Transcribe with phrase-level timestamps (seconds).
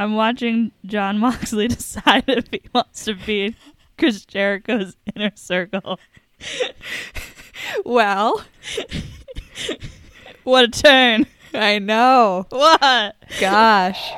[0.00, 3.56] I'm watching Jon Moxley decide if he wants to be in
[3.98, 6.00] Chris Jericho's inner circle.
[7.84, 8.42] Well,
[10.42, 11.26] What a turn!
[11.52, 12.46] I know.
[12.48, 13.14] What?
[13.38, 14.10] Gosh.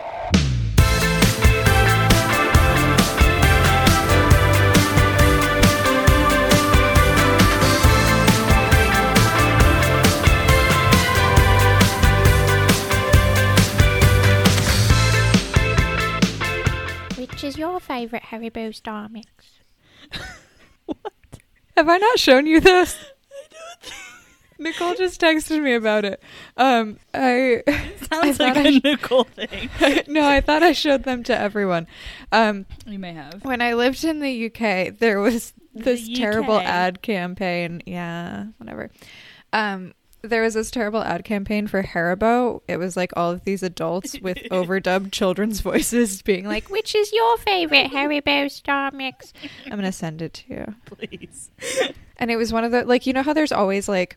[17.52, 19.28] Is your favourite Haribo Star Mix?
[20.86, 20.98] What?
[21.76, 22.96] Have I not shown you this?
[22.98, 23.94] I don't think.
[24.58, 26.22] Nicole just texted me about it.
[26.56, 27.62] Um, I
[28.10, 29.70] Sounds I like thought a I sh- Nicole thing.
[30.08, 31.86] no, I thought I showed them to everyone.
[32.32, 33.44] Um, You may have.
[33.44, 37.82] when I lived in the UK, there was this The terrible ad campaign.
[37.86, 38.90] Yeah, whatever.
[39.52, 42.60] Um, there was this terrible ad campaign for Haribo.
[42.68, 47.12] It was like all of these adults with overdubbed children's voices being like, Which is
[47.12, 49.32] your favourite Haribo Star Mix?
[49.66, 51.50] "I'm gonna send it to you." Please.
[52.16, 54.16] And it was one of the like you know how there's always like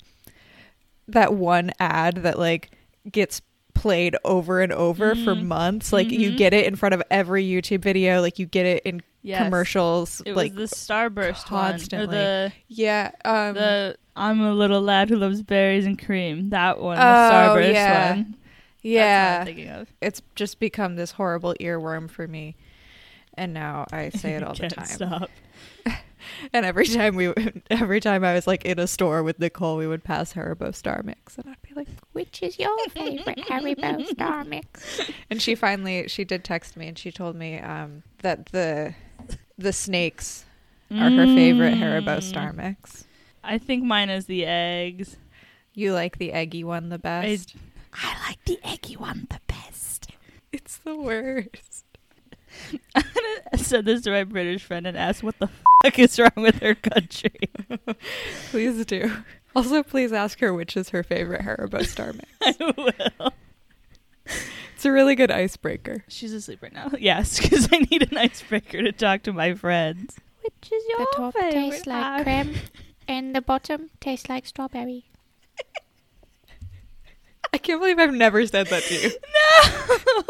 [1.07, 2.71] that one ad that like
[3.11, 3.41] gets
[3.73, 5.45] played over and over for Mhm.
[5.45, 5.91] months.
[5.91, 6.37] Like you Mhm.
[6.37, 8.21] get it in front of every YouTube video.
[8.21, 9.43] Like you get it in Yes.
[9.43, 10.21] commercials.
[10.25, 12.08] It like was the Starburst constantly.
[12.08, 12.15] one.
[12.15, 16.49] Or the yeah, um, the I'm a little lad who loves berries and cream.
[16.49, 18.09] That one, the Oh, Starburst yeah.
[18.16, 18.35] one.
[18.81, 19.38] Yeah.
[19.41, 19.88] I'm thinking of.
[20.02, 22.55] It's just become this horrible earworm for me.
[23.33, 24.86] And now I say it all the time.
[24.86, 25.30] Stop.
[26.53, 27.31] And every time we,
[27.69, 31.03] every time I was like in a store with Nicole, we would pass Haribo Star
[31.05, 35.02] Mix, and I'd be like, Which is your favourite Haribo Star Mix?
[35.30, 38.95] And she finally she did text me and she told me um, that the
[39.55, 40.45] the snakes
[40.91, 42.23] are her favorite Haribo Mm.
[42.23, 43.05] Star Mix.
[43.45, 45.17] I think mine is the eggs.
[45.73, 47.55] You like the eggy one the best.
[47.93, 50.07] I like the eggy one the best.
[50.52, 51.83] it's the worst.
[52.95, 55.49] I said this to my British friend and asked what the
[55.83, 57.37] fuck is wrong with her country.
[58.52, 59.11] Please do.
[59.55, 62.30] Also, please ask her which is her favorite Haribo Star Mix.
[62.41, 62.73] I
[63.21, 63.33] will.
[64.75, 66.03] It's a really good icebreaker.
[66.09, 66.91] She's asleep right now.
[66.99, 70.17] Yes, because I need an icebreaker to talk to my friends.
[70.43, 71.52] Which is your The top favorite?
[71.53, 72.55] tastes like Har- creme,
[73.08, 75.05] and the bottom tastes like strawberry.
[77.54, 79.11] I can't believe I've never said that to you.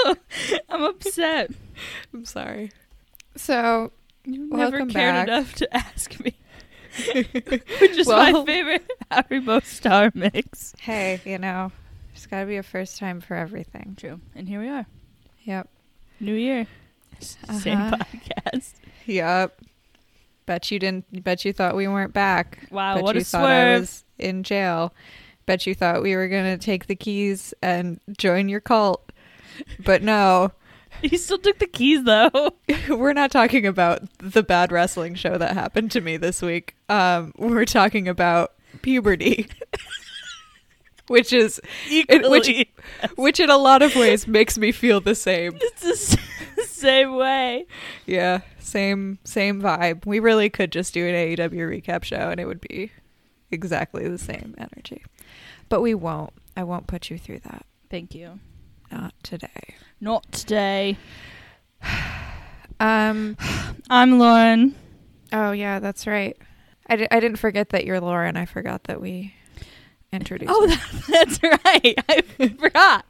[0.06, 0.16] No,
[0.70, 1.50] I'm upset.
[2.14, 2.72] I'm sorry.
[3.36, 3.92] So,
[4.26, 5.28] You never cared back.
[5.28, 6.34] enough to ask me.
[7.14, 10.76] Which is Well- my favorite Haribo Star Mix.
[10.80, 11.72] hey, you know,
[12.14, 13.96] there's got to be a first time for everything.
[14.00, 14.86] True, and here we are,
[15.44, 15.68] Yep.
[16.20, 16.68] New Year,
[17.20, 17.98] same Uh-huh.
[17.98, 18.74] podcast.
[19.06, 19.60] Yep.
[20.46, 21.24] Bet you didn't.
[21.24, 22.68] Bet you thought we weren't back.
[22.72, 24.94] Wow, Bet what you a thought I was in jail.
[25.46, 29.12] Bet you thought we were gonna take the keys and join your cult.
[29.84, 30.52] But no,
[31.02, 32.54] You still took the keys though.
[32.90, 36.76] we're not talking about the bad wrestling show that happened to me this week.
[36.90, 39.48] Um, we're talking about puberty,
[41.08, 42.74] which is it- which Equally,
[43.16, 45.58] which in a lot of ways makes me feel the same.
[45.62, 46.18] it's the s-
[46.66, 47.66] same way.
[48.06, 50.06] Yeah, same same vibe.
[50.06, 52.92] We really could just do an AEW recap show and it would be
[53.52, 55.04] exactly the same energy.
[55.70, 56.34] But we won't.
[56.58, 57.66] I won't put you through that.
[57.90, 58.40] Thank you.
[58.92, 59.76] Not today.
[60.02, 60.98] Not today.
[62.80, 63.38] Um
[63.90, 64.76] I'm Lauren.
[65.32, 66.36] oh yeah, that's right.
[66.90, 68.36] I, I didn't forget that you're Lauren.
[68.36, 69.34] I forgot that we
[70.12, 71.96] introduced Oh, that, that's right.
[72.10, 72.22] I
[72.58, 73.06] forgot.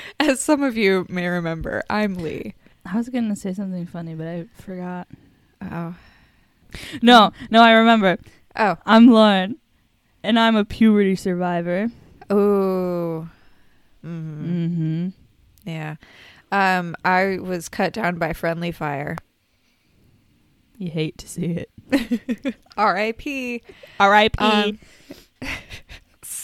[0.20, 2.54] As some of you may remember, I'm Lee.
[2.84, 5.08] I was gonna say something funny, but I forgot.
[5.60, 5.94] Oh.
[7.02, 8.18] No, no, I remember.
[8.56, 8.76] Oh.
[8.86, 9.56] I'm Lauren,
[10.22, 11.88] and I'm a puberty survivor.
[12.30, 13.28] Oh.
[14.04, 14.44] Mhm.
[14.44, 15.08] Mm-hmm.
[15.64, 15.96] Yeah.
[16.50, 19.16] Um I was cut down by friendly fire.
[20.78, 22.56] You hate to see it.
[22.76, 23.62] R.I.P.
[24.00, 24.38] R.I.P.
[24.44, 24.78] Um,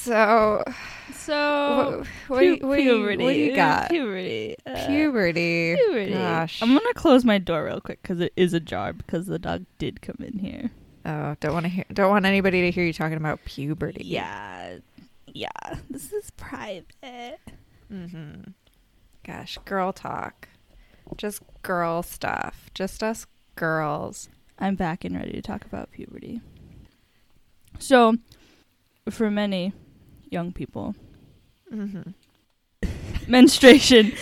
[0.08, 0.64] So
[1.12, 3.24] so what, what, you- pu- what, do you, puberty.
[3.24, 3.90] what do you got?
[3.90, 4.56] Puberty.
[4.66, 5.76] uh, Puberty.
[5.76, 6.12] Puberty.
[6.12, 6.62] Gosh.
[6.62, 10.00] I'm gonna close my door real quick because it is ajar because the dog did
[10.00, 10.70] come in here.
[11.04, 11.84] Oh, don't want to hear.
[11.92, 14.04] Don't want anybody to hear you talking about puberty.
[14.04, 14.78] Yeah,
[15.26, 15.48] yeah.
[15.90, 17.38] This is private.
[17.92, 18.50] Mm-hmm.
[19.26, 20.48] Gosh, girl talk.
[21.16, 22.70] Just girl stuff.
[22.74, 24.28] Just us girls.
[24.58, 26.40] I'm back and ready to talk about puberty.
[27.78, 28.16] So,
[29.10, 29.72] for many
[30.30, 30.94] young people,
[31.72, 32.10] Mm-hmm.
[33.30, 34.12] menstruation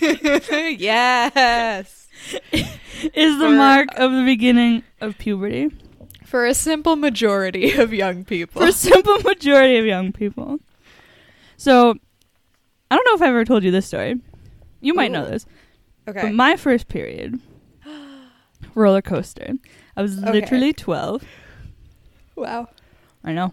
[0.78, 2.08] yes.
[2.52, 5.70] is the For- mark of the beginning of puberty
[6.26, 8.60] For a simple majority of young people.
[8.60, 10.58] for a simple majority of young people.
[11.56, 11.94] So,
[12.90, 14.18] I don't know if I ever told you this story.
[14.80, 15.46] You might know this.
[16.08, 16.22] Okay.
[16.22, 17.38] But my first period,
[18.74, 19.52] roller coaster.
[19.96, 20.32] I was Okay.
[20.32, 21.22] literally 12.
[22.36, 22.68] wow.
[23.24, 23.52] I know.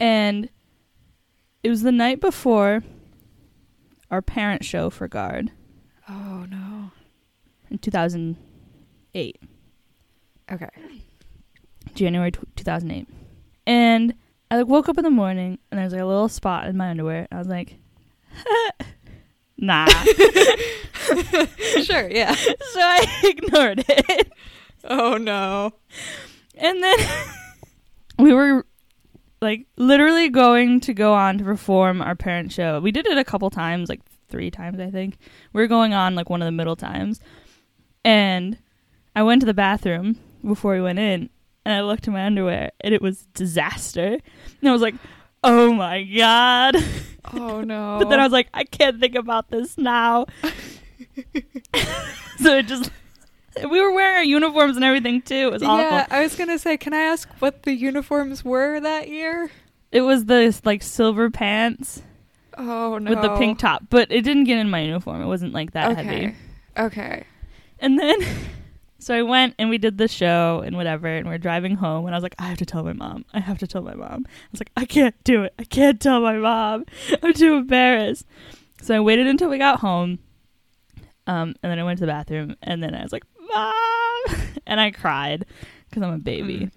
[0.00, 0.48] And
[1.62, 2.82] it was the night before
[4.10, 5.50] our parent show for Guard
[6.08, 6.90] Oh no.
[7.70, 9.40] in 2008,
[10.50, 10.68] Okay.
[11.94, 13.08] January tw 2008.
[13.66, 14.14] And
[14.50, 16.76] I like woke up in the morning and there was like a little spot in
[16.76, 17.26] my underwear.
[17.30, 17.76] I was like,
[19.56, 19.86] nah.
[21.84, 22.08] sure.
[22.10, 22.34] Yeah.
[22.34, 24.32] so I ignored it.
[24.84, 25.72] Oh no.
[26.56, 26.98] And then
[28.18, 28.66] we were
[29.42, 32.80] like literally going to go on to perform our parent show.
[32.80, 35.18] We did it a couple times, like three times, I think.
[35.52, 37.20] We were going on like one of the middle times.
[38.04, 38.58] And
[39.14, 41.28] I went to the bathroom before we went in
[41.64, 44.18] and I looked in my underwear and it was disaster.
[44.60, 44.94] And I was like,
[45.44, 46.76] oh my God.
[47.34, 47.98] Oh no.
[47.98, 50.26] But then I was like, I can't think about this now.
[52.38, 52.90] so it just.
[53.56, 55.34] We were wearing our uniforms and everything too.
[55.48, 55.96] It was awful.
[55.96, 59.50] Yeah, I was gonna say, can I ask what the uniforms were that year?
[59.90, 62.02] It was the like silver pants
[62.56, 63.10] Oh no.
[63.10, 65.20] with the pink top, but it didn't get in my uniform.
[65.22, 66.02] It wasn't like that Okay.
[66.02, 66.34] heavy.
[66.78, 67.24] Okay.
[67.78, 68.16] And then,
[68.98, 72.14] so I went and we did the show and whatever, and we're driving home, and
[72.14, 73.24] I was like, I have to tell my mom.
[73.34, 74.24] I have to tell my mom.
[74.26, 75.52] I was like, I can't do it.
[75.58, 76.86] I can't tell my mom.
[77.22, 78.26] I'm too embarrassed.
[78.80, 80.18] So I waited until we got home,
[81.26, 84.80] um, and then I went to the bathroom, and then I was like, Mom, and
[84.80, 85.44] I cried
[85.88, 86.70] because I'm a baby.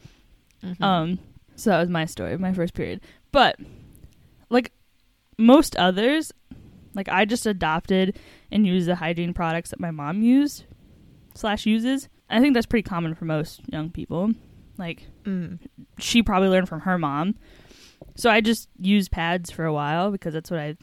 [0.64, 0.82] Mhm.
[0.82, 1.20] Um,
[1.56, 3.02] so that was my story, my first period.
[3.32, 3.58] But
[4.50, 4.72] like
[5.38, 6.32] most others,
[6.94, 8.18] like I just adopted
[8.52, 10.66] and used the hygiene products that my mom used
[11.34, 12.08] slash uses.
[12.30, 14.32] I think that's pretty common for most young people.
[14.78, 15.60] Like Mm.
[16.00, 17.36] she probably learned from her mom.
[18.16, 20.76] So I just used pads for a while because that's what I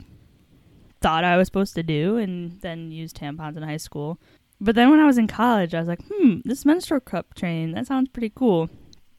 [1.01, 4.19] thought I was supposed to do, and then used tampons in high school.
[4.63, 7.73] But then when I was in college, I was like, hmm, this menstrual cup training,
[7.73, 8.71] that sounds pretty cool.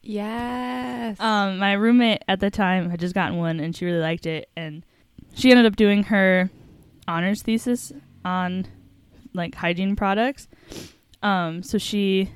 [0.02, 1.20] Yes.
[1.20, 4.48] Um, my roommate at the time had just gotten one, and she really liked it,
[4.56, 4.86] and
[5.34, 6.48] she ended up doing her
[7.06, 7.92] honors thesis
[8.24, 8.66] on
[9.34, 10.48] like hygiene products.
[11.22, 12.30] Um, so she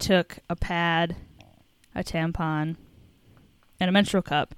[0.00, 1.14] took a pad,
[1.94, 2.74] a tampon,
[3.78, 4.56] and a menstrual cup,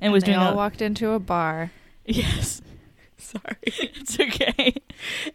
[0.00, 1.72] and, was they doing all a walked into a bar.
[2.06, 2.62] yes,
[3.26, 3.56] Sorry.
[3.64, 4.74] it's okay.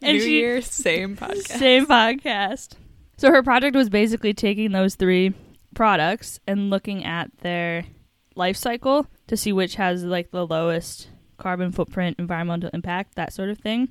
[0.02, 1.48] And New she Year, same podcast.
[1.60, 2.74] same podcast.
[3.18, 5.34] So her project was basically taking those three
[5.76, 7.84] products and looking at their
[8.36, 13.50] life cycle to see which has like the lowest carbon footprint, environmental impact, that sort
[13.50, 13.90] of thing,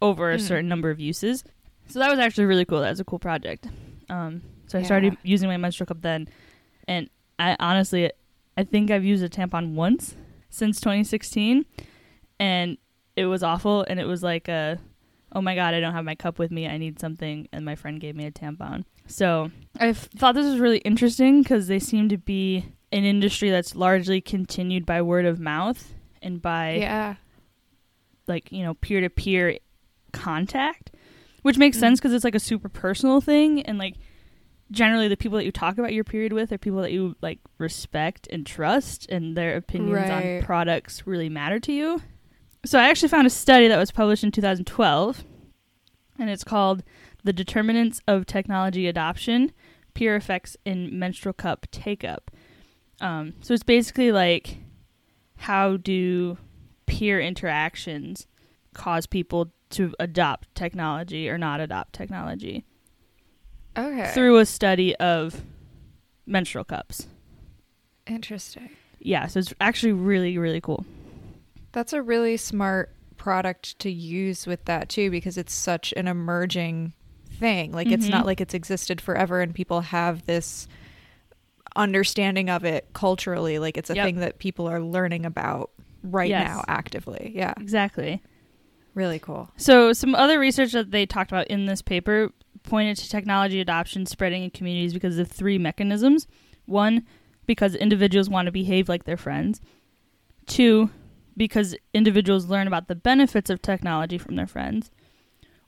[0.00, 0.40] over a Mm.
[0.40, 1.44] certain number of uses.
[1.88, 2.80] So that was actually really cool.
[2.80, 3.66] That was a cool project.
[4.08, 6.28] Um, so I started using my menstrual cup then,
[6.88, 8.10] and I honestly,
[8.56, 10.14] I think I've used a tampon once
[10.50, 11.64] since 2016,
[12.38, 12.76] and
[13.16, 13.84] it was awful.
[13.88, 14.78] And it was like a
[15.34, 16.66] oh my god, I don't have my cup with me.
[16.68, 17.48] I need something.
[17.52, 18.84] And my friend gave me a tampon.
[19.06, 19.50] So
[19.80, 24.20] I thought this was really interesting because they seem to be an industry that's largely
[24.20, 27.14] continued by word of mouth and by Yeah.
[28.26, 29.58] like you know peer to peer
[30.12, 30.90] contact,
[31.42, 31.80] which makes Mm.
[31.80, 33.94] sense because it's like a super personal thing and like
[34.70, 37.38] generally the people that you talk about your period with are people that you like
[37.58, 40.38] respect and trust and their opinions Right.
[40.38, 42.02] on products really matter to you.
[42.64, 45.24] So I actually found a study that was published in 2012
[46.18, 46.82] and it's called
[47.24, 49.50] The Determinants of Technology Adoption:
[49.94, 52.30] Peer Effects in Menstrual Cup Take-Up.
[53.00, 54.58] Um, so it's basically like
[55.38, 56.38] how do
[56.86, 58.28] peer interactions
[58.74, 62.64] cause people to adopt technology or not adopt technology
[63.76, 64.12] Okay.
[64.12, 65.42] through a study of
[66.26, 67.06] menstrual cups.
[68.06, 68.70] Interesting.
[69.00, 70.84] Yeah, so it's actually really really cool.
[71.72, 76.92] That's a really smart product to use with that too because it's such an emerging
[77.38, 77.72] thing.
[77.72, 78.10] Like it's Mhm.
[78.10, 80.66] not like it's existed forever and people have this
[81.76, 83.58] understanding of it culturally.
[83.58, 84.04] Like it's a Yep.
[84.06, 85.70] thing that people are learning about
[86.02, 86.46] right Yes.
[86.48, 87.32] now actively.
[87.34, 87.54] Yeah.
[87.58, 88.20] Exactly.
[88.94, 89.50] Really cool.
[89.56, 92.30] So some other research that they talked about in this paper
[92.64, 96.26] pointed to technology adoption spreading in communities because of three mechanisms.
[96.66, 97.04] One,
[97.46, 99.60] because individuals want to behave like their friends.
[100.46, 100.90] Two,
[101.36, 104.90] because individuals learn about the benefits of technology from their friends.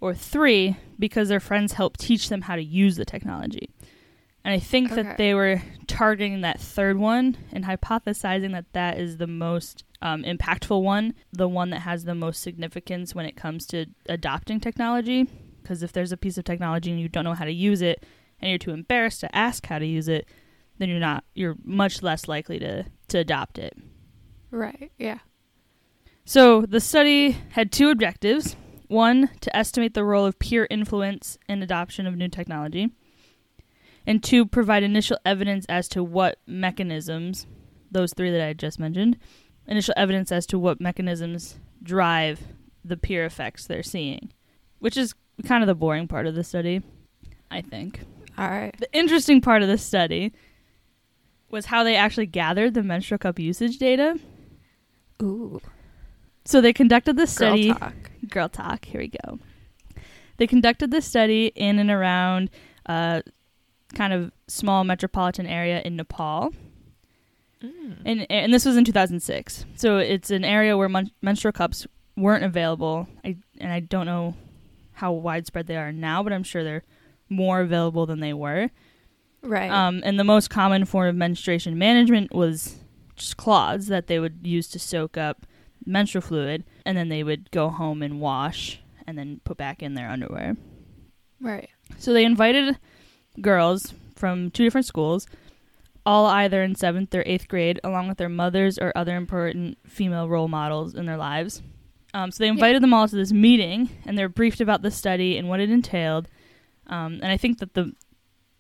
[0.01, 3.71] Or three, because their friends help teach them how to use the technology.
[4.45, 5.03] And I think Okay.
[5.03, 10.23] that they were targeting that third one and hypothesizing that that is the most um,
[10.23, 15.27] impactful one, the one that has the most significance when it comes to adopting technology.
[15.63, 18.05] Because if there's a piece of technology and you don't know how to use it,
[18.41, 20.27] and you're too embarrassed to ask how to use it,
[20.77, 21.25] then you're not.
[21.35, 23.73] You're much less likely to to adopt it.
[24.51, 24.93] Right.
[24.99, 25.21] Yeah.
[26.25, 28.57] So the study had two objectives.
[28.89, 32.91] one, to estimate the role of peer influence in adoption of new technology,
[34.07, 37.47] and two, provide initial evidence as to what mechanisms,
[37.91, 39.19] those three that I just mentioned,
[39.67, 42.41] initial evidence as to what mechanisms drive
[42.85, 44.31] the peer effects they're seeing,
[44.79, 45.15] which is
[45.47, 46.83] kind of the boring part of the study,
[47.51, 48.01] I think.
[48.37, 48.75] All right.
[48.79, 50.33] The interesting part of the study
[51.51, 54.19] was how they actually gathered the menstrual cup usage data.
[55.23, 55.61] Ooh.
[56.45, 57.73] So they conducted this Girl study.
[57.73, 57.95] talk.
[58.29, 58.85] Girl talk.
[58.85, 59.39] Here we go.
[60.37, 62.51] They conducted this study in and around
[62.87, 63.23] a
[63.95, 66.53] kind of small metropolitan area in Nepal,
[67.63, 67.97] Mm.
[68.05, 69.65] and and this was in 2006.
[69.77, 71.87] So it's an area where men- menstrual cups
[72.17, 73.09] weren't available.
[73.25, 74.35] I and I don't know
[74.93, 76.83] how widespread they are now, but I'm sure they're
[77.31, 78.71] more available than they were.
[79.43, 79.71] Right.
[79.71, 82.77] Um, and the most common form of menstruation management was
[83.17, 85.47] just cloths that they would use to soak up
[85.87, 89.95] menstrual fluid, and then they would go home and wash and then put back in
[89.95, 90.57] their underwear.
[91.41, 91.69] right.
[91.99, 92.79] So they invited
[93.41, 95.27] girls from two different schools,
[96.07, 100.29] all either in seventh or eighth grade, along with their mothers or other important female
[100.29, 101.63] role models in their lives.
[102.15, 105.37] Um, so they invited them all to this meeting, and they're briefed about the study
[105.37, 106.29] and what it entailed.
[106.87, 107.93] Um, and I think that the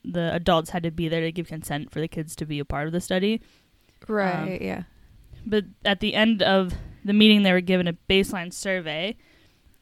[0.04, 2.64] the adults had to be there to give consent for the kids to be a
[2.64, 3.40] part of the study.
[4.06, 4.60] Right.
[4.60, 4.82] yeah.
[5.46, 6.74] But at the end of
[7.04, 9.16] the meeting, they were given a baseline survey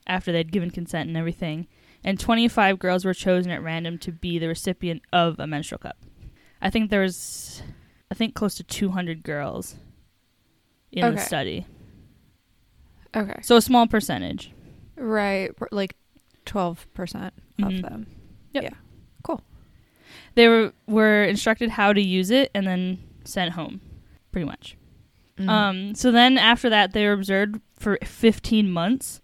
[0.07, 1.67] after they'd given consent and everything.
[2.05, 5.97] And 25 girls were chosen at random to be the recipient of a menstrual cup.
[6.61, 7.62] I think there was,
[8.11, 9.76] I think, close to 200 girls
[10.91, 11.67] in the study.
[13.14, 13.38] Okay.
[13.43, 14.52] So a small percentage.
[14.97, 15.50] Right.
[15.71, 15.97] Like
[16.45, 17.76] twelve percent Mhm.
[17.76, 18.07] of them.
[18.52, 18.62] Yep.
[18.64, 18.71] Yeah.
[19.23, 19.41] Cool.
[20.35, 23.81] They were, were instructed how to use it and then sent home,
[24.33, 24.76] pretty much.
[25.38, 25.48] Mm.
[25.48, 29.20] Um, so then after that, they were observed for 15 months,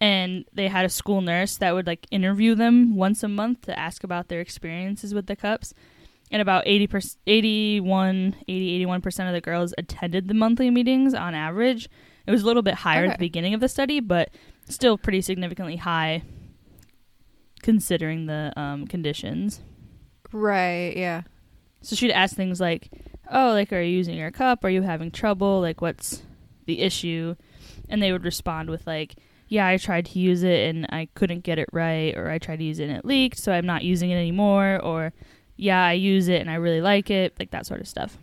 [0.00, 3.78] and they had a school nurse that would like interview them once a month to
[3.78, 5.74] ask about their experiences with the cups.
[6.32, 11.34] And about 80 percent, 81, 80, 81% of the girls attended the monthly meetings on
[11.34, 11.88] average.
[12.24, 14.30] It was a little bit higher at the beginning of the study, but
[14.68, 16.22] still pretty significantly high
[17.62, 19.60] considering the um, conditions.
[20.32, 20.96] Right.
[20.96, 21.22] Yeah.
[21.82, 22.90] So she'd ask things like,
[23.30, 24.64] "Oh, like, are you using your cup?
[24.64, 25.60] Are you having trouble?
[25.60, 26.22] Like, what's
[26.66, 27.34] the issue?"
[27.88, 29.14] And they would respond with like,
[29.48, 32.58] "Yeah, I tried to use it and I couldn't get it right, or I tried
[32.58, 35.12] to use it and it leaked, so I'm not using it anymore." Or,
[35.56, 38.18] "Yeah, I use it and I really like it," like that sort of stuff.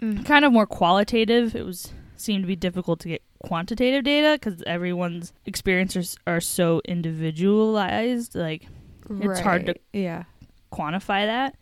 [0.00, 0.24] Mm.
[0.24, 1.54] Kind of more qualitative.
[1.54, 6.80] It was seemed to be difficult to get quantitative data because everyone's experiences are so
[6.84, 8.34] individualized.
[8.34, 8.66] Like,
[9.10, 10.24] It's hard to- Yeah.
[10.72, 11.56] quantify that.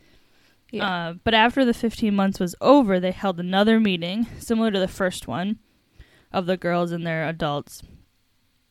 [0.70, 1.08] Yeah.
[1.08, 4.88] Uh, but after the 15 months was over, they held another meeting, similar to the
[4.88, 5.58] first one,
[6.32, 7.82] of the girls and their adults.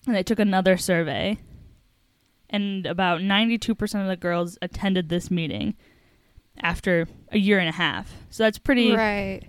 [0.06, 1.40] And they took another survey.
[2.50, 5.76] And about 92% of the girls attended this meeting
[6.62, 8.12] after a year and a half.
[8.30, 9.44] So that's pretty right.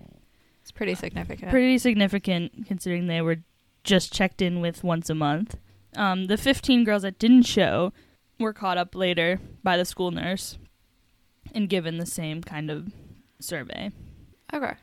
[0.63, 1.51] It's pretty significant.
[1.51, 3.39] pretty significant considering they were
[3.85, 5.57] just checked in with once a month.
[5.97, 7.93] Um, the 15 girls that didn't show
[8.39, 10.59] were caught up later by the school nurse
[11.55, 12.93] and given the same kind of
[13.41, 13.91] survey.
[14.53, 14.75] okay.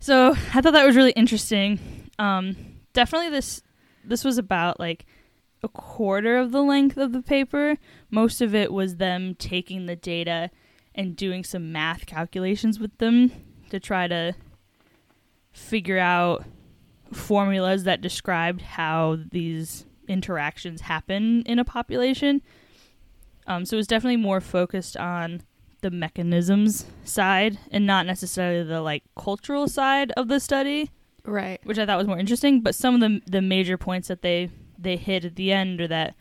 [0.00, 2.08] So I thought that was really interesting.
[2.18, 2.56] Um,
[2.92, 3.62] definitely this
[4.04, 5.06] this was about like
[5.62, 7.78] a quarter of the length of the paper.
[8.10, 10.50] Most of it was them taking the data
[10.94, 13.30] and doing some math calculations with them
[13.70, 14.34] to try to
[15.52, 16.44] figure out
[17.12, 22.42] formulas that described how these interactions happen in a population.
[23.46, 25.42] Um, so it was definitely more focused on
[25.82, 30.90] the mechanisms side and not necessarily the like cultural side of the study,
[31.24, 31.60] Right.
[31.64, 32.60] which I thought was more interesting.
[32.60, 35.88] But some of the the major points that they they hit at the end are
[35.88, 36.14] that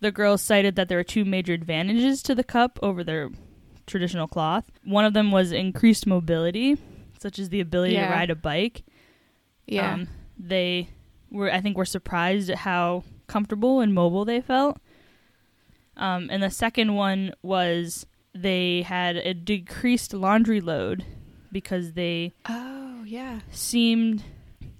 [0.00, 3.30] the girls cited that there were two major advantages to the cup over their
[3.86, 4.64] traditional cloth.
[4.84, 6.76] One of them was increased mobility,
[7.20, 8.08] such as the ability Yeah.
[8.08, 8.82] to ride a bike.
[9.66, 9.94] Yeah.
[9.94, 10.08] Um,
[10.38, 10.88] they
[11.30, 14.78] were, I think, were surprised at how comfortable and mobile they felt.
[15.96, 21.04] Um, and the second one was they had a decreased laundry load
[21.52, 23.40] because they oh yeah.
[23.50, 24.24] seemed,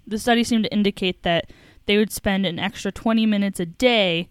[0.06, 1.50] the study seemed to indicate that
[1.87, 4.28] they would spend an extra 20 minutes a day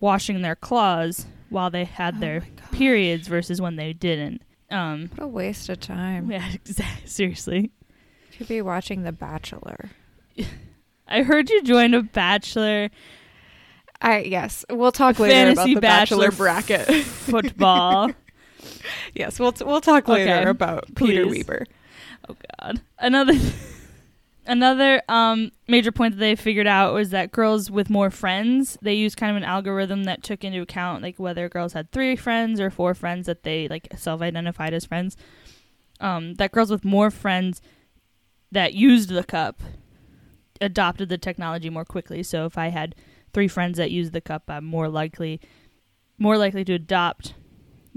[0.00, 4.42] washing their clothes while they had Oh their periods versus when they didn't.
[4.70, 6.30] Um, What a waste of time.
[6.30, 7.08] yeah, exactly.
[7.08, 7.70] Seriously.
[8.36, 9.90] Could be watching The Bachelor.
[11.08, 12.90] I heard you joined a bachelor
[14.00, 17.04] I yes, we'll talk later about fantasy the bachelor, bachelor, bracket.
[17.04, 18.10] football.
[19.18, 21.44] yes, we'll t- we'll talk later Okay, about Peter please.
[21.46, 21.66] Weber.
[22.28, 22.80] oh God.
[22.98, 23.34] Another
[24.46, 28.94] Another um, major point that they figured out was that girls with more friends, they
[28.94, 32.58] used kind of an algorithm that took into account like whether girls had three friends
[32.58, 35.18] or four friends that they like self-identified as friends.
[36.00, 37.60] Um, that girls with more friends
[38.50, 39.60] that used the cup
[40.62, 42.22] adopted the technology more quickly.
[42.22, 42.94] So if I had
[43.34, 45.42] three friends that used the cup, I'm more likely
[46.16, 47.34] more likely to adopt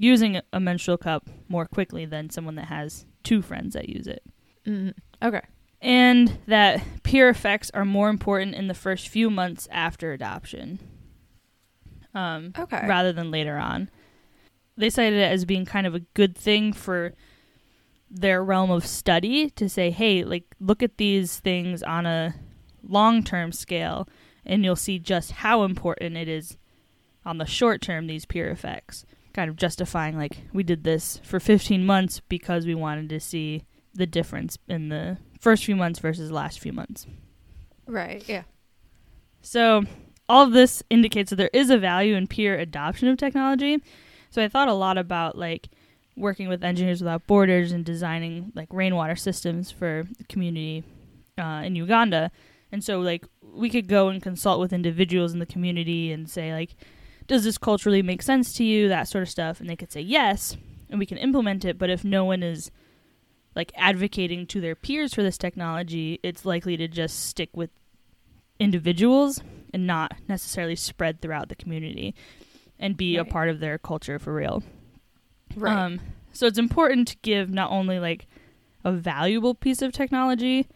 [0.02, 4.24] using a menstrual cup more quickly than someone that has two friends that use it
[4.66, 4.94] Mm.
[5.24, 5.42] Okay.
[5.82, 10.80] and that peer effects are more important in the first few months after adoption
[12.14, 12.86] um, Okay.
[12.88, 13.90] rather than later on.
[14.78, 17.14] They cited it as being kind of a good thing for
[18.10, 22.36] their realm of study to say, hey, like, look at these things on a
[22.84, 24.08] long term scale,
[24.46, 26.58] and you'll see just how important it is
[27.26, 29.06] on the short term, these peer effects.
[29.34, 33.64] Kind of justifying, like, we did this for 15 months because we wanted to see
[33.94, 37.08] the difference in the first few months versus the last few months.
[37.88, 38.24] Right.
[38.28, 38.44] Yeah.
[39.42, 39.84] So,
[40.28, 43.82] all of this indicates that there is a value in peer adoption of technology.
[44.30, 45.70] So, I thought a lot about like
[46.16, 50.84] working with Engineers Without Borders and designing like rainwater systems for the community
[51.38, 52.32] uh, in Uganda.
[52.72, 56.54] And so, like, we could go and consult with individuals in the community and say,
[56.54, 56.76] like,
[57.32, 58.90] does this culturally make sense to you?
[58.90, 59.62] That sort of stuff.
[59.62, 60.58] And they could say yes,
[60.90, 61.78] and we can implement it.
[61.78, 62.72] But if no one is
[63.56, 67.70] like advocating to their peers for this technology, it's likely to just stick with
[68.60, 69.42] individuals
[69.74, 72.14] and not necessarily spread throughout the community
[72.78, 74.62] and be a part of their culture for real.
[75.56, 75.78] Right.
[75.78, 76.02] Um,
[76.34, 78.28] so it's important to give not only like
[78.84, 80.68] a valuable piece of technology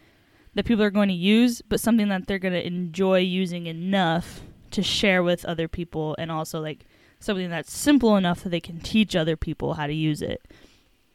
[0.54, 4.40] that people are going to use, but something that they're going to enjoy using enough
[4.76, 6.86] to share with other people, and also like
[7.20, 10.42] something that's simple enough that they can teach other people how to use it.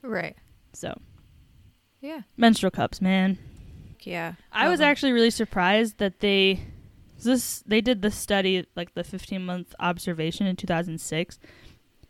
[0.02, 0.36] right.
[0.72, 0.98] So
[2.00, 2.22] Yeah.
[2.36, 3.38] menstrual cups, man.
[4.02, 4.34] Yeah.
[4.52, 4.90] I was Love 'em.
[4.90, 6.60] actually really surprised that they
[7.22, 11.38] this they did the study like the 15 month observation in 2006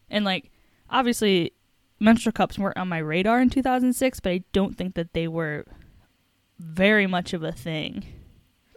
[0.09, 0.53] and like
[0.89, 1.53] obviously
[1.99, 5.65] menstrual cups weren't on my radar in 2006 but I don't think that they were
[6.61, 8.05] very much of a thing.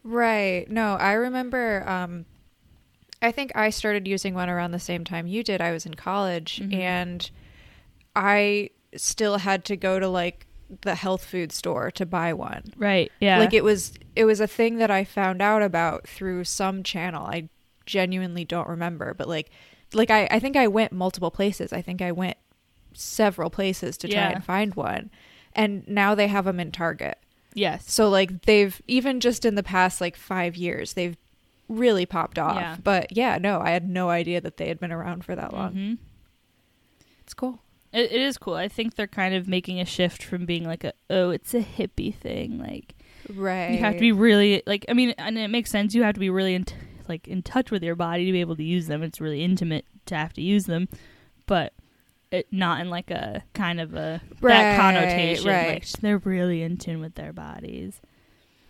[0.04, 0.65] Right.
[0.71, 2.26] No, I remember um
[3.24, 5.62] I think I started using one around the same time you did.
[5.62, 6.74] I was in college Mhm.
[6.76, 7.32] and
[8.16, 10.46] I still had to go to like
[10.82, 12.64] the health food store to buy one.
[12.78, 13.12] Right.
[13.20, 13.40] Yeah.
[13.40, 17.26] Like it was it was a thing that I found out about through some channel.
[17.26, 17.50] I
[17.86, 19.50] genuinely don't remember, but like
[19.94, 21.74] like I I think I went multiple places.
[21.74, 22.38] I think I went
[22.94, 24.30] several places to try Yeah.
[24.32, 25.10] and find one.
[25.54, 27.18] And now they have them in Target.
[27.56, 27.92] yes.
[27.92, 31.16] So like they've even just in the past like 5 years they've
[31.69, 32.56] really popped off.
[32.56, 32.78] Yeah.
[32.84, 35.73] But yeah, no, I had no idea that they had been around for that long.
[35.73, 35.97] Mhm.
[37.21, 37.60] It's cool.
[37.91, 38.56] It, it is cool.
[38.56, 41.62] I think they're kind of making a shift from being like a oh, it's a
[41.62, 42.95] hippie thing like
[43.34, 43.71] Right.
[43.71, 45.95] You have to be really like I mean, and it makes sense.
[45.95, 46.76] You have to be really in t-
[47.08, 49.02] like in touch with your body to be able to use them.
[49.04, 50.89] It's really intimate to have to use them,
[51.45, 51.73] but
[52.32, 55.47] it not in like a kind of a Right, that connotation.
[55.49, 55.67] right.
[55.76, 58.02] Like they're really in tune with their bodies.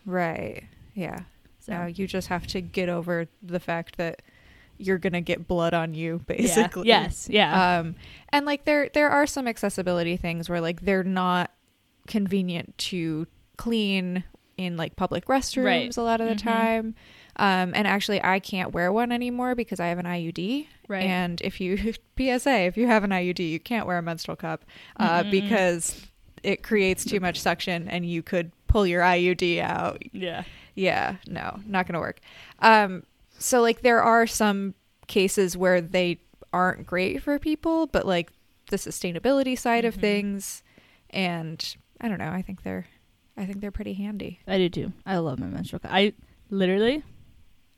[0.05, 0.65] Right.
[0.93, 1.21] Yeah.
[1.65, 4.21] So No, you just have to get over the fact that
[4.77, 6.35] you're gonna get blood on you, yeah.
[6.37, 6.87] basically.
[6.87, 7.95] yes, yeah, Um,
[8.29, 11.51] and like there there are some accessibility things where like they're not
[12.07, 14.23] convenient to clean
[14.57, 15.97] in like public restrooms Right.
[15.97, 16.43] a lot of the Mhm.
[16.43, 16.95] time.
[17.37, 20.67] Um, and actually, I can't wear one anymore because I have an IUD.
[20.87, 21.03] right.
[21.03, 21.77] And if you
[22.17, 24.65] PSA, if you have an IUD, you can't wear a menstrual cup
[24.97, 25.31] uh, Mm-mm.
[25.31, 26.05] because
[26.43, 30.43] it creates too much suction, and you could pull your IUD out yeah,
[30.75, 32.19] yeah, no, not going to work.
[32.59, 33.03] Um,
[33.37, 34.73] so like there are some
[35.07, 36.19] cases where they
[36.51, 38.31] aren't great for people, but like
[38.69, 40.01] the sustainability side of Mhm.
[40.01, 40.63] things,
[41.09, 42.29] and I don't know.
[42.31, 42.87] I think they're,
[43.37, 44.39] I think they're pretty handy.
[44.47, 44.93] I do too.
[45.05, 45.91] I love my menstrual cup.
[45.93, 46.13] I
[46.49, 47.03] literally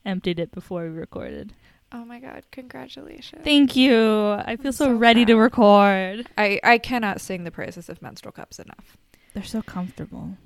[0.05, 1.53] emptied it before we recorded.
[1.91, 2.43] Oh my god!
[2.51, 3.41] Congratulations.
[3.43, 4.31] Thank you.
[4.31, 6.27] I feel so, so ready to record.
[6.37, 8.97] I I cannot sing the praises of menstrual cups enough.
[9.33, 10.37] They're so comfortable.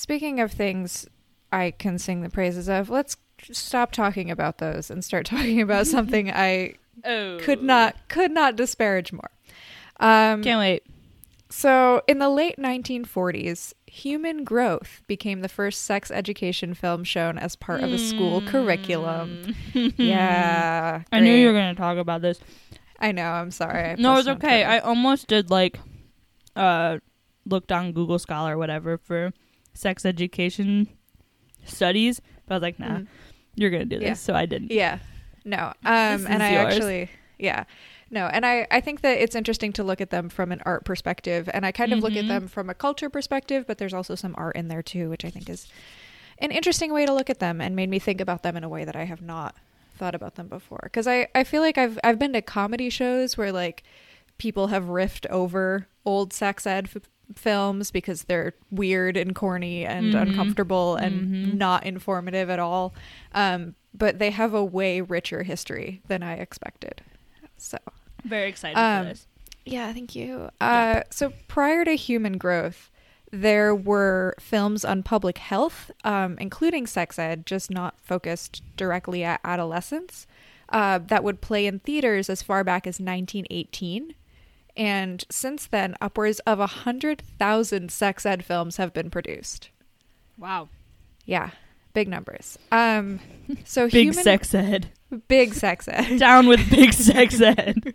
[0.00, 1.06] Speaking of things
[1.52, 3.18] I can sing the praises of, let's
[3.52, 8.56] stop talking about those and start talking about something I Oh, could not could not
[8.56, 9.30] disparage more.
[10.00, 10.84] Um, Can't wait.
[11.50, 17.56] So, in the late 1940s, Human Growth became the first sex education film shown as
[17.56, 19.54] part of a school curriculum.
[19.72, 19.94] Mm.
[19.98, 21.02] Yeah.
[21.12, 22.40] I knew you were going to talk about this.
[22.98, 23.90] I know, I'm sorry.
[23.90, 24.64] I no, it's okay.
[24.64, 25.78] I almost did like
[26.56, 26.98] uh
[27.46, 29.32] looked on Google Scholar or whatever for
[29.74, 30.88] sex education
[31.64, 33.06] studies, but I was like, nah, Mm.
[33.54, 34.14] you're to do this, Yeah.
[34.14, 34.70] so I didn't.
[34.72, 34.98] Yeah.
[35.44, 35.72] No.
[35.84, 36.74] Um and I yours.
[36.74, 37.64] actually yeah.
[38.12, 40.84] No, and I, I think that it's interesting to look at them from an art
[40.84, 42.28] perspective, and I kind of look at Mhm.
[42.28, 45.30] them from a culture perspective, but there's also some art in there too, which I
[45.30, 45.68] think is
[46.38, 48.68] an interesting way to look at them and made me think about them in a
[48.68, 49.54] way that I have not
[49.96, 50.80] thought about them before.
[50.82, 53.84] Because I, I feel like I've I've been to comedy shows where like
[54.38, 57.02] people have riffed over old sex ed f-
[57.36, 60.22] films because they're weird and corny and Mhm.
[60.22, 61.54] uncomfortable and Mhm.
[61.58, 62.94] not informative at all.
[63.32, 67.02] Um, but they have a way richer history than I expected.
[67.56, 67.78] So
[68.24, 69.26] Very excited Um, for this.
[69.64, 70.50] yeah, thank you.
[70.60, 72.90] Uh, so prior to Human Growth,
[73.32, 79.40] there were films on public health, um, including sex ed, just not focused directly at
[79.44, 80.26] adolescents,
[80.70, 84.14] uh, that would play in theaters as far back as 1918.
[84.76, 89.70] And since then, upwards of 100,000 sex ed films have been produced.
[90.38, 90.68] Wow.
[91.26, 91.50] Yeah,
[91.92, 92.58] big numbers.
[92.72, 93.20] Um,
[93.64, 94.90] so Big human, sex ed.
[95.28, 96.18] big sex ed.
[96.18, 97.94] Down with big sex ed.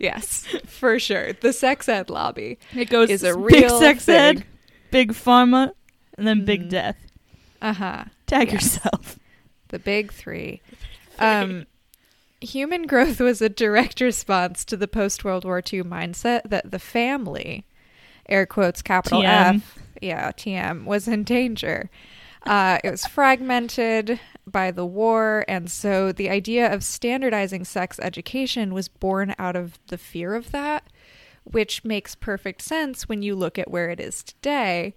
[0.00, 1.32] yes, for sure.
[1.32, 2.58] The sex ed lobby.
[2.74, 3.48] It goes Is a real
[3.80, 4.44] big sex ed,
[4.90, 5.72] big pharma,
[6.16, 6.70] and then big Mhm.
[6.70, 6.96] death.
[7.62, 8.04] Uh huh.
[8.26, 8.54] Tag Yeah.
[8.54, 9.18] yourself.
[9.68, 10.60] The big three.
[11.18, 11.66] Um,
[12.40, 16.78] human growth was a direct response to the post World War II mindset that the
[16.78, 17.64] family,
[18.28, 19.56] air quotes, capital TM.
[19.56, 21.90] F, yeah, TM, was in danger.
[22.46, 28.72] Uh, it was fragmented by the war, and so the idea of standardizing sex education
[28.72, 30.84] was born out of the fear of that,
[31.44, 34.94] which makes perfect sense when you look at where it is today.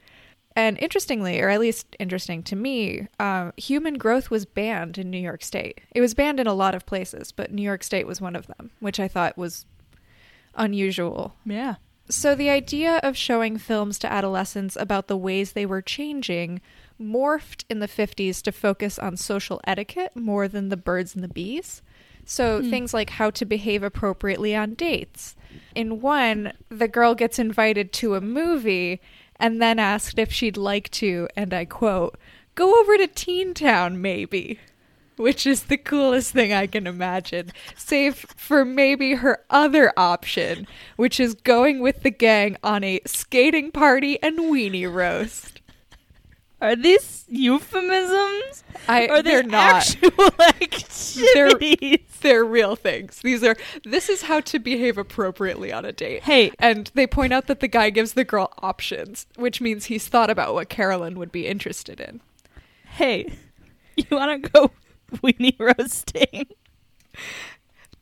[0.55, 5.17] And interestingly, or at least interesting to me, uh, human growth was banned in New
[5.17, 5.81] York State.
[5.95, 8.45] It was banned in a lot of places, but New York State was one of
[8.47, 9.65] them, which I thought was
[10.55, 11.35] unusual.
[11.45, 11.75] Yeah.
[12.09, 16.61] So the idea of showing films to adolescents about the ways they were changing
[17.01, 21.29] morphed in the 50s to focus on social etiquette more than the birds and the
[21.29, 21.81] bees.
[22.25, 22.69] So Hmm.
[22.69, 25.35] things like how to behave appropriately on dates.
[25.75, 29.01] In one, the girl gets invited to a movie
[29.43, 32.17] and then asked if she'd like to, and I quote,
[32.55, 34.57] go over to Teen Town maybe.
[35.17, 41.19] Which is the coolest thing I can imagine, save for maybe her other option, which
[41.19, 45.59] is going with the gang on a skating party and weenie roast.
[46.63, 48.63] Are these euphemisms?
[48.87, 49.75] I, are they not.
[49.75, 51.99] actual activities?
[52.21, 53.19] They're real things.
[53.21, 56.23] These are this is how to behave appropriately on a date.
[56.23, 60.07] Hey, And they point out that the guy gives the girl options, which means he's
[60.07, 62.21] thought about what Carolyn would be interested in.
[62.93, 63.33] hey,
[63.97, 64.71] you want to go
[65.17, 66.47] weenie roasting?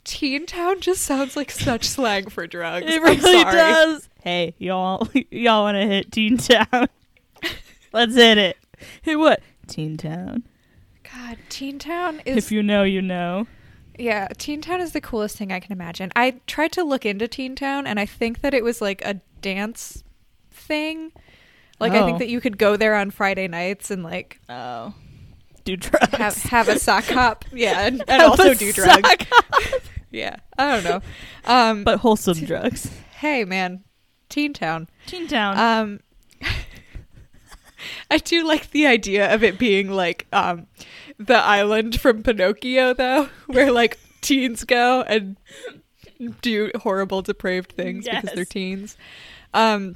[0.04, 2.86] Teen Town just sounds like such slang for drugs.
[2.88, 3.56] It I'm really sorry.
[3.56, 4.10] does.
[4.24, 6.88] Hey, y'all, y'all want to hit Teen Town?
[7.93, 8.58] Let's hit it.
[9.01, 9.41] Hit what?
[9.67, 10.43] Teen Town.
[11.04, 13.47] God, Teen Town is If you know, you know.
[13.99, 16.12] Yeah, Teen Town is the coolest thing I can imagine.
[16.15, 19.15] I tried to look into Teen Town and I think that it was like a
[19.41, 20.04] dance
[20.49, 21.12] thing.
[21.80, 22.06] Like I Oh.
[22.06, 24.93] think that you could go there on Friday nights and like Oh,
[25.65, 26.13] do drugs.
[26.13, 27.45] have have a sock hop.
[27.51, 29.08] Yeah, and, and Have also a do drugs.
[29.08, 29.27] sock
[30.12, 30.38] Yeah.
[30.58, 31.01] I don't know.
[31.45, 32.89] Um but wholesome drugs.
[33.19, 33.84] hey man,
[34.30, 34.88] Teen Town.
[35.08, 35.58] Teen Town.
[35.60, 35.99] Um
[38.09, 40.67] I do like the idea of it being like um
[41.17, 45.37] the island from Pinocchio though, where like teens go and
[46.41, 48.97] do horrible depraved things because they're teens.
[49.53, 49.95] Um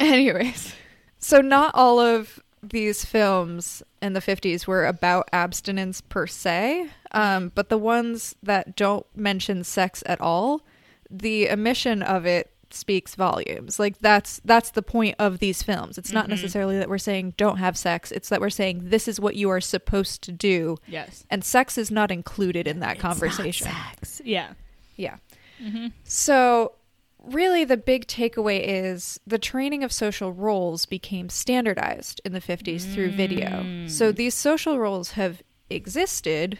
[0.00, 0.74] anyways,
[1.18, 7.52] so not all of these films in the 50s were about abstinence per se, um,
[7.54, 10.62] but the ones that don't mention sex at all,
[11.10, 13.78] the omission of it speaks volumes.
[13.78, 15.98] Like that's that's the point of these films.
[15.98, 16.30] It's not Mhm.
[16.30, 18.10] necessarily that we're saying don't have sex.
[18.12, 21.24] It's that we're saying this is what you are supposed to do, yes.
[21.30, 23.68] and sex is not included in that It's conversation.
[23.68, 24.20] sex.
[24.24, 24.54] Yeah.
[24.96, 25.16] Yeah.
[25.62, 25.88] Mm-hmm.
[26.04, 26.72] So,
[27.22, 32.92] really, the big takeaway is the training of social roles became standardized in the 50s
[32.92, 33.48] through video.
[33.62, 33.90] Mm.
[33.90, 36.58] So, these social roles have existed,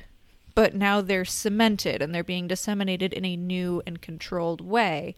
[0.54, 5.14] but now they're cemented and they're being disseminated in a new and controlled way.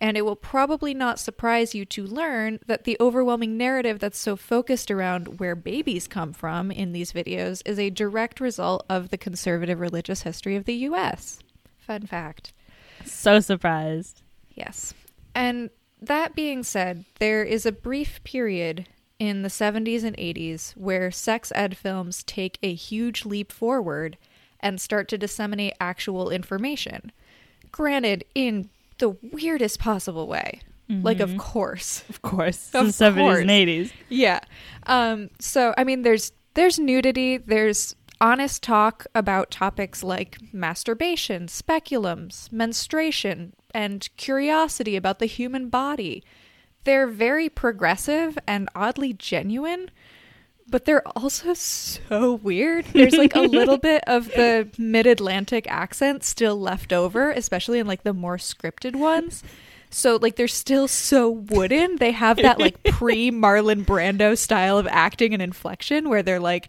[0.00, 4.34] And it will probably not surprise you to learn that the overwhelming narrative that's so
[4.34, 9.18] focused around where babies come from in these videos is a direct result of the
[9.18, 11.40] conservative religious history of the US.
[11.78, 12.54] Fun fact.
[13.04, 14.22] So surprised.
[14.54, 14.94] Yes.
[15.34, 15.68] And
[16.00, 18.86] that being said, there is a brief period
[19.18, 24.16] in the 70s and 80s where sex ed films take a huge leap forward
[24.60, 27.12] and start to disseminate actual information.
[27.70, 30.60] Granted, in the weirdest possible way.
[30.88, 31.38] Like, of Mhm.
[31.38, 32.02] course.
[32.08, 32.70] Of course.
[32.74, 33.40] Of the 70s course.
[33.42, 33.92] and 80s.
[34.08, 34.40] Yeah.
[34.86, 42.50] Um, so, I mean, there's there's nudity, there's honest talk about topics like masturbation, speculums,
[42.52, 46.24] menstruation, and curiosity about the human body.
[46.82, 49.90] They're very progressive and oddly genuine,
[50.70, 52.86] but they're also so weird.
[52.92, 57.86] There's like a little bit of the mid Atlantic accent still left over, especially in
[57.86, 59.42] like the more scripted ones.
[59.90, 61.96] So like they're still so wooden.
[61.96, 66.68] They have that like pre Marlon Brando style of acting and inflection where they're like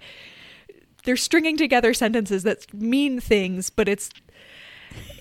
[1.03, 4.09] they're stringing together sentences that mean things, but it's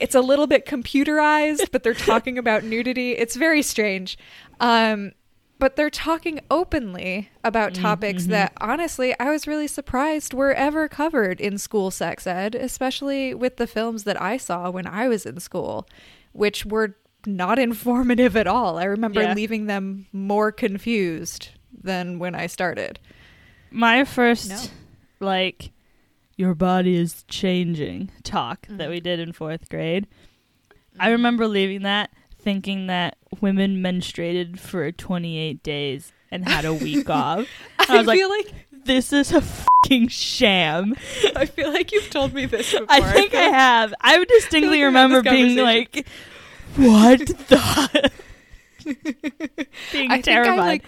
[0.01, 3.13] it's a little bit computerized, but they're talking about nudity.
[3.13, 4.17] It's very strange.
[4.61, 5.13] Um
[5.61, 11.41] but they're talking openly about topics that honestly I was really surprised were ever covered
[11.41, 15.39] in school sex ed, especially with the films that I saw when I was in
[15.39, 15.87] school,
[16.33, 16.97] which were
[17.27, 18.79] not informative at all.
[18.79, 19.35] I remember Yeah.
[19.35, 22.99] leaving them more confused than when I started.
[23.71, 24.61] My first, No.
[25.21, 25.71] like,
[26.37, 28.91] your body is changing talk that Mhm.
[28.91, 30.07] we did in fourth grade.
[30.99, 37.09] I remember leaving that thinking that women menstruated for 28 days and had a week
[37.11, 37.47] off.
[37.79, 38.53] I was like, feel like
[38.85, 40.95] this is a fucking sham.
[41.37, 42.87] I feel like you've told me this before.
[42.89, 43.95] I think I have.
[44.01, 46.07] I distinctly this remember being like,
[46.77, 48.11] what the?
[49.93, 50.83] being I terrified.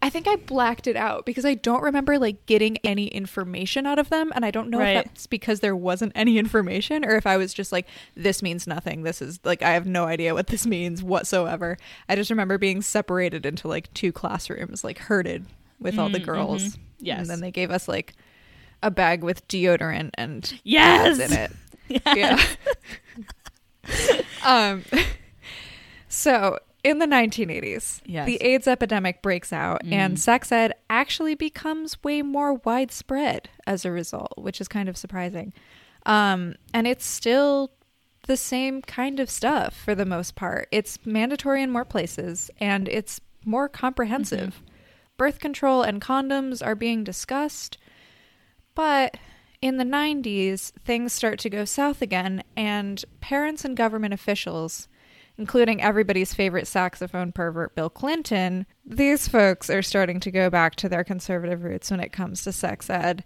[0.00, 3.98] I think I blacked it out because I don't remember like getting any information out
[3.98, 4.96] of them and I don't know Right.
[4.98, 8.66] if that's because there wasn't any information or if I was just like this means
[8.66, 9.02] nothing.
[9.02, 11.76] This is like I have no idea what this means whatsoever.
[12.08, 15.46] I just remember being separated into like two classrooms like herded
[15.80, 16.62] with all the Mm, girls.
[16.62, 16.76] mhm.
[17.00, 17.20] Yes.
[17.20, 18.14] And then they gave us like
[18.82, 21.18] a bag with deodorant and yes.
[21.18, 21.52] in it.
[22.14, 22.56] Yes.
[23.88, 24.20] Yeah.
[24.44, 24.84] um
[26.08, 28.26] so in the 1980s, Yes.
[28.26, 29.92] the AIDS epidemic breaks out Mm.
[29.92, 34.96] and sex ed actually becomes way more widespread as a result, which is kind of
[34.96, 35.52] surprising.
[36.06, 37.72] Um, and it's still
[38.26, 40.68] the same kind of stuff for the most part.
[40.70, 44.54] It's mandatory in more places and it's more comprehensive.
[44.56, 44.64] Mm-hmm.
[45.16, 47.76] Birth control and condoms are being discussed,
[48.74, 49.16] but
[49.60, 54.86] in the 90s, things start to go south again, and parents and government officials,
[55.38, 60.88] including everybody's favorite saxophone pervert, Bill Clinton, these folks are starting to go back to
[60.88, 63.24] their conservative roots when it comes to sex ed.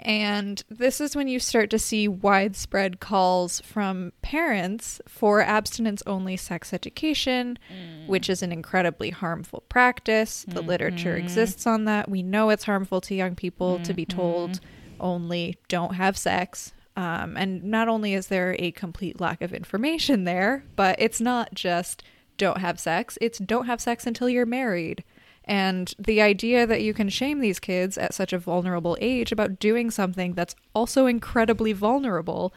[0.00, 6.36] And this is when you start to see widespread calls from parents for abstinence only
[6.36, 8.08] sex education, mm.
[8.08, 10.44] which is an incredibly harmful practice.
[10.48, 10.68] The mm-hmm.
[10.68, 12.10] literature exists on that.
[12.10, 14.18] We know it's harmful to young people to be mm-hmm.
[14.18, 14.60] told
[15.00, 16.72] only don't have sex.
[16.96, 21.52] Um, and not only is there a complete lack of information there, but it's not
[21.54, 22.02] just
[22.38, 25.02] don't have sex, it's don't have sex until you're married.
[25.44, 29.58] And the idea that you can shame these kids at such a vulnerable age about
[29.58, 32.54] doing something that's also incredibly vulnerable.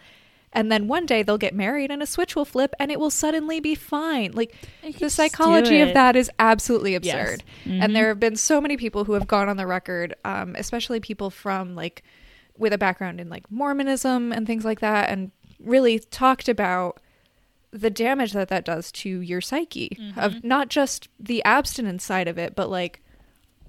[0.54, 3.12] And then one day they'll get married and a switch will flip and it will
[3.12, 4.32] suddenly be fine.
[4.32, 4.56] Like
[5.00, 7.04] the psychology of that is absolutely Yes.
[7.06, 7.44] absurd.
[7.66, 7.84] Mhm.
[7.84, 11.00] And there have been so many people who have gone on the record, um, especially
[11.02, 12.04] people from like
[12.58, 17.00] with a background in like Mormonism and things like that, and really talked about
[17.72, 20.20] the damage that that does to your psyche Mm-hmm.
[20.20, 23.02] of not just the abstinence side of it, but like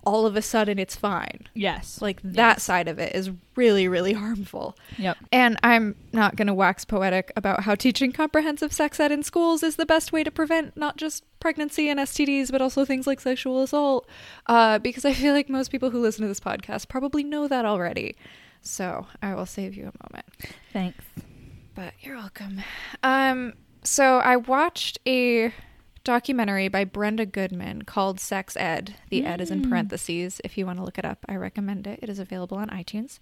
[0.04, 1.40] all of a sudden it's fine.
[1.54, 2.00] Yes.
[2.00, 2.62] Like that Yes.
[2.62, 4.76] side of it is really, really harmful.
[4.96, 5.18] Yep.
[5.32, 9.62] And I'm not going to wax poetic about how teaching comprehensive sex ed in schools
[9.62, 13.20] is the best way to prevent not just pregnancy and STDs, but also things like
[13.20, 14.08] sexual assault.
[14.46, 17.66] Uh, because I feel like most people who listen to this podcast probably know that
[17.66, 18.16] already.
[18.62, 20.26] So I will save you a moment.
[20.72, 21.04] Thanks.
[21.74, 22.60] But you're welcome.
[23.02, 25.52] Um, so I watched a
[26.04, 28.94] documentary by Brenda Goodman called Sex Ed.
[29.10, 29.68] The ed is in Mm.
[29.68, 30.40] parentheses.
[30.42, 31.98] If you want to look it up, I recommend it.
[32.02, 33.18] It is available on iTunes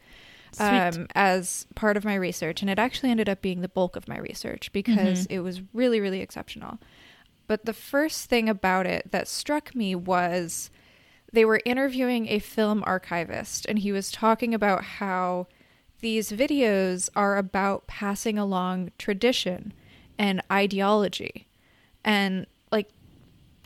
[0.59, 4.09] um, as part of my research, and it actually ended up being the bulk of
[4.09, 5.33] my research because Mhm.
[5.33, 6.79] it was really, really exceptional.
[7.49, 10.71] But the first thing about it that struck me was
[11.37, 15.47] they were interviewing a film archivist, and he was talking about how
[16.01, 19.75] these videos are about passing along tradition
[20.19, 21.47] and ideology.
[22.03, 22.89] And like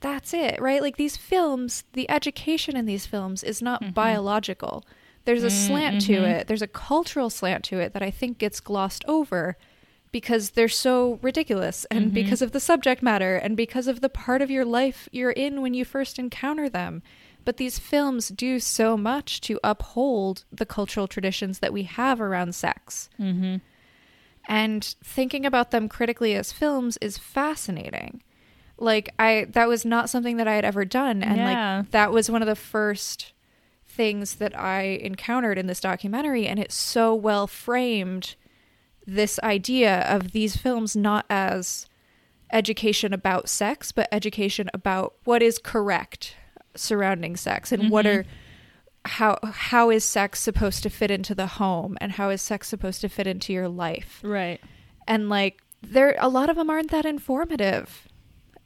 [0.00, 0.82] that's it, right?
[0.82, 3.94] Like these films, the education in these films is not Mhm.
[3.94, 4.84] biological.
[5.24, 6.40] There's a Mm, slant to mhm.
[6.40, 6.46] it.
[6.48, 9.56] There's a cultural slant to it that I think gets glossed over
[10.10, 12.14] because they're so ridiculous and Mhm.
[12.14, 15.60] because of the subject matter and because of the part of your life you're in
[15.62, 17.00] when you first encounter them.
[17.44, 22.54] But these films do so much to uphold the cultural traditions that we have around
[22.54, 23.08] sex.
[23.18, 23.56] Mm-hmm.
[24.48, 28.22] And thinking about them critically as films is fascinating.
[28.78, 31.76] Like I that was not something that I had ever done and Yeah.
[31.78, 33.32] like that was one of the first
[33.86, 38.36] things that I encountered in this documentary, and it so well framed
[39.06, 41.86] this idea of these films not as
[42.52, 46.34] education about sex, but education about what is correct
[46.74, 48.18] surrounding sex and what Mhm.
[48.20, 48.24] are
[49.06, 53.00] how how is sex supposed to fit into the home and how is sex supposed
[53.00, 54.60] to fit into your life Right.
[55.08, 58.06] and like there a lot of them aren't that informative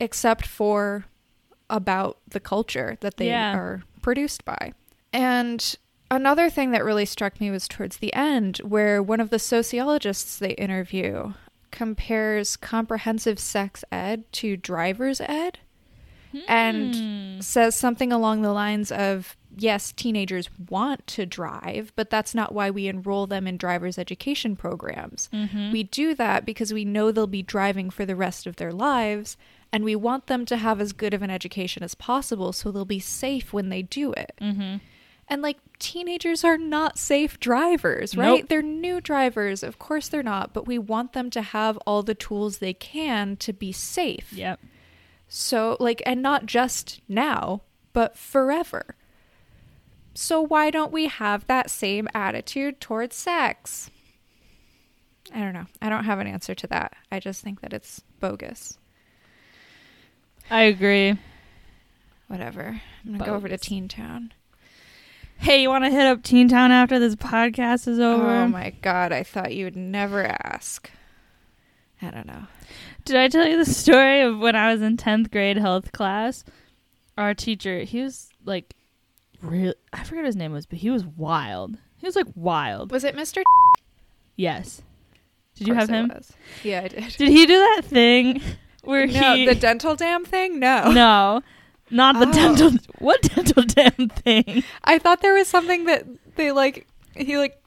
[0.00, 1.04] except for
[1.70, 3.54] about the culture that they Yeah.
[3.56, 4.72] are produced by
[5.12, 5.76] and
[6.10, 10.36] another thing that really struck me was towards the end where one of the sociologists
[10.38, 11.32] they interview
[11.70, 15.58] compares comprehensive sex ed to driver's ed
[16.48, 17.40] and Hmm.
[17.40, 22.70] says something along the lines of yes, teenagers want to drive, but that's not why
[22.70, 25.28] we enroll them in driver's education programs.
[25.32, 25.70] Mhm.
[25.70, 29.36] We do that because we know they'll be driving for the rest of their lives,
[29.72, 32.84] and we want them to have as good of an education as possible so they'll
[32.84, 34.32] be safe when they do it.
[34.40, 34.80] Mhm.
[35.28, 38.40] And like teenagers are not safe drivers, right?
[38.40, 38.48] Nope.
[38.48, 39.62] They're new drivers.
[39.62, 43.36] Of course they're not, but we want them to have all the tools they can
[43.36, 44.32] to be safe.
[44.32, 44.60] Yep.
[45.36, 48.94] So, like, and not just now, but forever.
[50.14, 53.90] So, why don't we have that same attitude towards sex?
[55.34, 55.66] I don't know.
[55.82, 56.92] I don't have an answer to that.
[57.10, 58.78] I just think that it's bogus.
[60.52, 61.18] I agree.
[62.28, 62.80] Whatever.
[63.04, 63.58] I'm going to go over to.
[63.58, 64.32] Teen Town.
[65.38, 68.30] Hey, you want to hit up Teen Town after this podcast is over?
[68.30, 69.10] Oh my God.
[69.10, 70.92] I thought you would never ask.
[72.02, 72.46] I don't know.
[73.04, 76.44] Did I tell you the story of when I was in 10th grade health class?
[77.16, 78.74] Our teacher, he was like,
[79.40, 79.74] real.
[79.92, 81.76] I forget what his name was, but he was wild.
[81.96, 82.90] He was like wild.
[82.90, 83.42] Was it Mr.
[84.36, 84.82] Yes.
[85.54, 86.12] Did you have him?
[86.64, 87.04] Yeah, I did.
[87.16, 88.40] Did he do that thing
[88.82, 89.46] where no, he.
[89.46, 90.58] the dental dam thing?
[90.58, 90.90] No.
[90.90, 91.42] no,
[91.90, 92.32] not the Oh.
[92.32, 92.72] dental.
[92.98, 94.64] What dental dam thing?
[94.82, 96.04] I thought there was something that
[96.34, 97.62] they like he like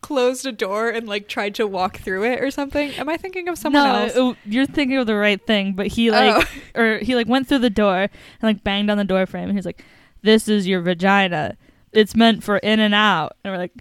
[0.00, 2.90] closed a door and like tried to walk through it or something.
[2.92, 4.12] Am I thinking of someone no, else?
[4.14, 6.80] it- you're thinking of the right thing, but he like, Oh.
[6.80, 8.10] or he like went through the door and
[8.42, 9.84] like banged on the door frame, and he's like,
[10.22, 11.56] "This is your vagina.
[11.92, 13.72] It's meant for in and out." And we're like,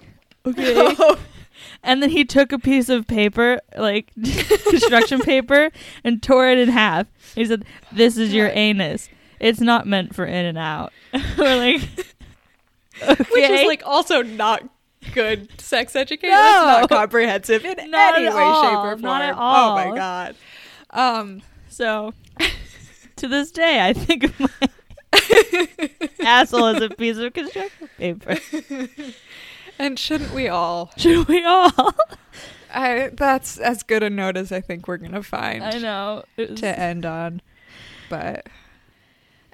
[0.46, 1.20] "Okay." Oh.
[1.84, 4.12] And then he took a piece of paper, like
[4.70, 5.72] construction paper,
[6.04, 7.08] and tore it in half.
[7.34, 9.10] He said, "This is your anus.
[9.40, 10.92] It's not meant for in and out."
[11.38, 11.82] We're like,
[13.02, 13.24] okay.
[13.32, 14.64] Which is like also not
[15.14, 16.30] good sex education.
[16.32, 16.42] No.
[16.42, 18.64] That's not comprehensive in Not any way, all.
[18.64, 19.02] shape, or form.
[19.02, 19.72] Not at all.
[19.72, 20.36] Oh my god.
[20.92, 22.14] Um so.
[23.18, 24.50] To this day, I think of my
[26.20, 28.36] asshole as a piece of construction paper.
[29.80, 30.92] and shouldn't we all?
[30.98, 31.72] Should we all?
[32.74, 35.64] I that's as good a note as I think we're gonna find.
[35.64, 36.24] I know.
[36.36, 37.42] Was- to end on.
[38.10, 38.48] But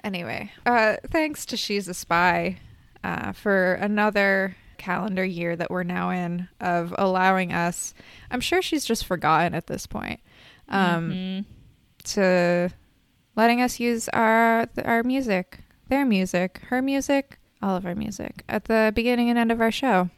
[0.02, 2.58] anyway, uh, thanks to She's a Spy
[3.04, 7.94] uh, for another calendar year that we're now in of allowing us.
[8.30, 10.20] I'm sure she's just forgotten at this point.
[10.68, 11.44] Um, Mhm.
[12.14, 12.70] To
[13.36, 18.64] letting us use our our music, their music, her music, all of our music at
[18.64, 20.10] the beginning and end of our show.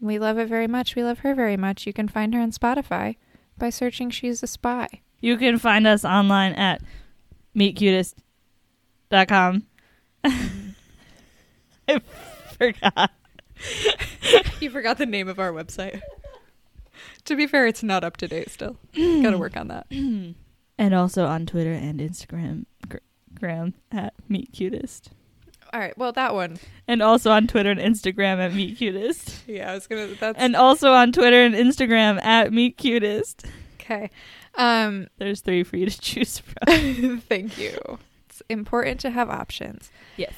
[0.00, 0.94] We love it very much.
[0.96, 1.86] We love her very much.
[1.86, 3.16] You can find her on Spotify
[3.56, 4.88] by searching She's a Spy.
[5.20, 6.82] You can find us online at
[7.56, 9.62] meetcutest.com.
[11.88, 12.00] I
[12.58, 13.10] forgot.
[14.60, 16.00] You forgot the name of our website.
[17.24, 18.76] to be fair, it's not up to date still.
[18.94, 19.86] Gotta work on that.
[19.90, 22.98] and also on Twitter and Instagram gr-
[23.38, 25.08] gram at meetcutest.
[25.72, 25.96] All right.
[25.96, 26.58] Well, that one.
[26.86, 29.38] And also on Twitter and Instagram at meetcutest.
[29.46, 30.08] Yeah, I was gonna.
[30.20, 33.46] That's And also on Twitter and Instagram at meetcutest.
[33.80, 34.10] okay.
[34.54, 37.20] Um, There's three for you to choose from.
[37.28, 37.98] thank you.
[38.28, 39.90] It's important to have options.
[40.16, 40.34] yes.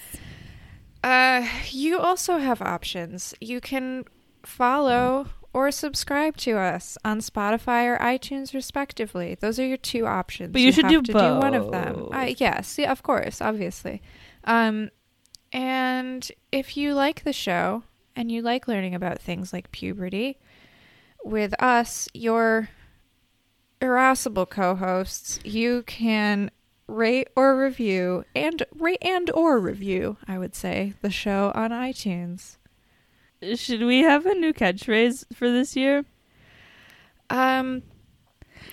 [1.04, 3.34] Uh, you also have options.
[3.38, 4.06] You can
[4.42, 9.36] follow or subscribe to us on Spotify or iTunes, respectively.
[9.38, 10.52] Those are your two options.
[10.52, 11.94] But you should have do do one of them.
[11.94, 12.14] both.
[12.14, 14.00] Uh, yes, yeah, of course, obviously.
[14.44, 14.90] Um,
[15.52, 17.82] and if you like the show
[18.16, 20.38] and you like learning about things like puberty,
[21.22, 22.70] with us, your
[23.82, 26.50] irascible co-hosts, you can
[26.87, 32.57] rate or review and rate and or review, I would say, the show on iTunes.
[33.57, 36.05] Should we have a new catchphrase for this year?
[37.30, 37.82] Um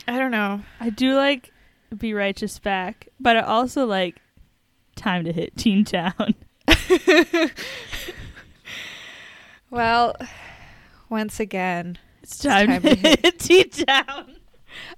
[0.07, 0.61] I don't know.
[0.79, 1.51] I do like
[1.95, 4.17] Be Righteous Back, but I also like
[4.95, 6.35] Time to Hit Teen Town.
[9.69, 10.15] Well,
[11.09, 14.35] once again, It's time, time to to hit hit Teen Town.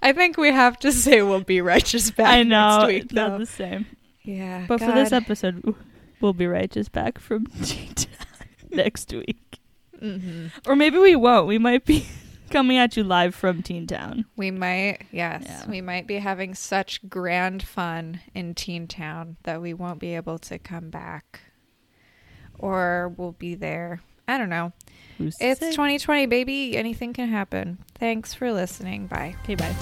[0.01, 3.37] I think we have to say we'll be righteous back I know next week though.
[3.37, 3.85] the same.
[4.23, 4.65] Yeah.
[4.67, 5.75] But for this episode,
[6.21, 8.15] we'll be righteous back from Teen Town.
[8.71, 9.59] next week.
[9.99, 11.47] hmm Or maybe we won't.
[11.47, 12.05] We might be
[12.49, 14.25] coming at you live from Teen Town.
[14.37, 15.69] We might, yes, Yeah.
[15.69, 20.37] we might be having such grand fun in Teen Town that we won't be able
[20.39, 21.41] to come back,
[22.59, 24.01] or we'll be there.
[24.27, 24.71] I don't know.
[25.17, 25.71] Who's It's say?
[25.71, 26.77] 2020, baby.
[26.77, 27.79] Anything can happen.
[27.99, 29.07] Thanks for listening.
[29.07, 29.35] Bye.
[29.43, 29.73] Okay, bye.